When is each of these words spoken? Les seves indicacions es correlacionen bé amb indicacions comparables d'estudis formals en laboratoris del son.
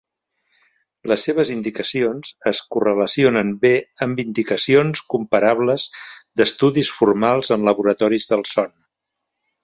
Les 1.09 1.23
seves 1.27 1.49
indicacions 1.55 2.31
es 2.51 2.61
correlacionen 2.75 3.51
bé 3.65 3.73
amb 4.05 4.21
indicacions 4.23 5.03
comparables 5.15 5.85
d'estudis 6.41 6.89
formals 7.01 7.53
en 7.57 7.67
laboratoris 7.71 8.27
del 8.33 8.43
son. 8.53 8.73